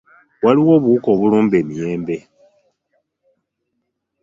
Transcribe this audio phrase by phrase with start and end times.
[0.43, 2.17] Waliwo obuwuka obulumba emiyembe